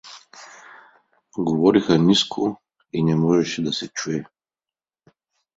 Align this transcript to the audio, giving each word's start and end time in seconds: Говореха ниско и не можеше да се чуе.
Говореха 1.37 1.97
ниско 1.97 2.61
и 2.93 3.03
не 3.03 3.15
можеше 3.15 3.63
да 3.63 3.73
се 3.73 3.87
чуе. 3.87 4.23